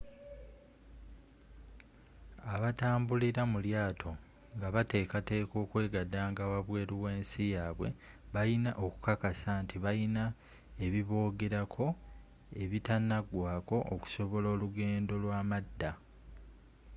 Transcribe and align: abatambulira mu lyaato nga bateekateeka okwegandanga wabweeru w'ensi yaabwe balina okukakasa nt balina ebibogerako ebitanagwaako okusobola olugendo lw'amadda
abatambulira 2.53 3.41
mu 3.51 3.59
lyaato 3.65 4.11
nga 4.55 4.67
bateekateeka 4.75 5.55
okwegandanga 5.63 6.43
wabweeru 6.51 6.95
w'ensi 7.03 7.43
yaabwe 7.55 7.87
balina 8.33 8.71
okukakasa 8.85 9.51
nt 9.63 9.71
balina 9.83 10.23
ebibogerako 10.85 11.85
ebitanagwaako 12.63 13.77
okusobola 13.93 14.47
olugendo 14.55 15.13
lw'amadda 15.23 15.91